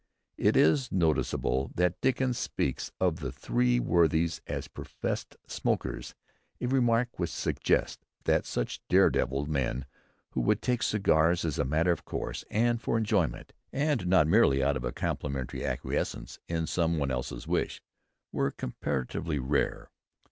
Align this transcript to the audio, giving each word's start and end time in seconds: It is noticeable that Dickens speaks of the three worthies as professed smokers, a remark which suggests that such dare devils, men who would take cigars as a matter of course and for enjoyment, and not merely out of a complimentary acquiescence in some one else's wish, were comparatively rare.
It 0.39 0.57
is 0.57 0.91
noticeable 0.91 1.69
that 1.75 2.01
Dickens 2.01 2.35
speaks 2.35 2.91
of 2.99 3.17
the 3.19 3.31
three 3.31 3.79
worthies 3.79 4.41
as 4.47 4.67
professed 4.67 5.37
smokers, 5.45 6.15
a 6.59 6.65
remark 6.65 7.19
which 7.19 7.29
suggests 7.29 8.03
that 8.23 8.47
such 8.47 8.81
dare 8.89 9.11
devils, 9.11 9.47
men 9.47 9.85
who 10.31 10.41
would 10.41 10.63
take 10.63 10.81
cigars 10.81 11.45
as 11.45 11.59
a 11.59 11.65
matter 11.65 11.91
of 11.91 12.03
course 12.03 12.43
and 12.49 12.81
for 12.81 12.97
enjoyment, 12.97 13.53
and 13.71 14.07
not 14.07 14.25
merely 14.25 14.63
out 14.63 14.75
of 14.75 14.83
a 14.83 14.91
complimentary 14.91 15.63
acquiescence 15.63 16.39
in 16.49 16.65
some 16.65 16.97
one 16.97 17.11
else's 17.11 17.45
wish, 17.45 17.79
were 18.31 18.49
comparatively 18.49 19.37
rare. 19.37 19.91